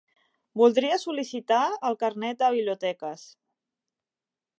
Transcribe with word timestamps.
Voldria 0.59 0.95
sol·licitar 1.01 1.59
el 1.89 1.97
carnet 2.05 2.39
de 2.39 2.49
biblioteques. 2.57 3.27